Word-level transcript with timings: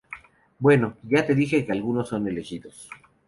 bueno, 0.57 0.97
ya 1.03 1.27
te 1.27 1.35
dije 1.35 1.63
que 1.63 1.73
algunos 1.73 2.09
son 2.09 2.27
elegidos 2.27 2.89